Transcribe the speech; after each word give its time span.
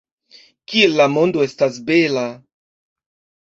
Kiel 0.71 0.95
la 1.01 1.07
mondo 1.19 1.45
estas 1.49 1.79
bela! 1.93 2.27